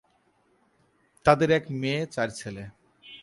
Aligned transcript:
তাদের 1.25 1.49
এক 1.51 1.63
মেয়ে, 1.71 2.01
চার 2.05 2.29
ছেলে। 2.29 2.63